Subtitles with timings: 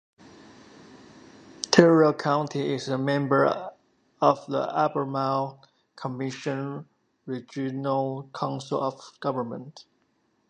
[1.69, 3.69] Tyrrell County is a member
[4.19, 5.63] of the Albemarle
[5.95, 6.87] Commission
[7.27, 9.85] regional council of governments.